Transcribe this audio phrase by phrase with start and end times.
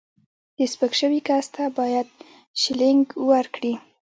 [0.57, 2.07] د سپک شوي کس ته باید
[2.61, 3.73] شیلینګ ورکړي.